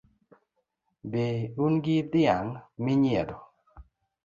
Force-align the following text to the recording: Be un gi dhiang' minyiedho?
Be 1.11 1.25
un 1.65 1.73
gi 1.83 1.97
dhiang' 2.11 2.57
minyiedho? 2.83 3.37